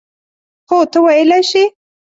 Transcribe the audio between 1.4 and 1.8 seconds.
شې.